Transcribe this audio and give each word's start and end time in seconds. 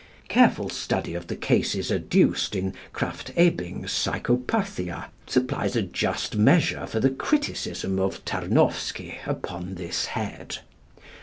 Careful 0.29 0.69
study 0.71 1.13
of 1.13 1.27
the 1.27 1.35
cases 1.35 1.91
adduced 1.91 2.55
in 2.55 2.73
Krafft 2.91 3.31
Ebing's 3.37 3.91
"Psychopathia" 3.91 5.09
supplies 5.27 5.75
a 5.75 5.83
just 5.83 6.35
measure 6.35 6.87
for 6.87 6.99
the 6.99 7.11
criticism 7.11 7.99
of 7.99 8.25
Tarnowsky 8.25 9.19
upon 9.27 9.75
this 9.75 10.05
head. 10.07 10.57